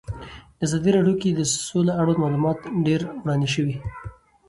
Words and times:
په 0.57 0.63
ازادي 0.67 0.89
راډیو 0.97 1.19
کې 1.21 1.29
د 1.33 1.41
سوله 1.69 1.91
اړوند 2.01 2.21
معلومات 2.23 2.57
ډېر 2.87 3.01
وړاندې 3.23 3.49
شوي. 3.55 3.75